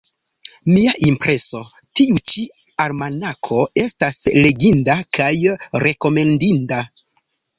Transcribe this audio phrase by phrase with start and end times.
[0.75, 1.59] Mia impreso:
[1.99, 2.45] tiu ĉi
[2.87, 5.31] almanako estas leginda kaj
[5.87, 6.81] rekomendinda.